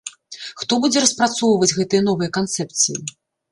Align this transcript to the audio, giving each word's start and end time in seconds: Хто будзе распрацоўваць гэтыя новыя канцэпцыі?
Хто 0.61 0.73
будзе 0.85 1.03
распрацоўваць 1.03 1.71
гэтыя 1.81 2.01
новыя 2.09 2.35
канцэпцыі? 2.41 3.01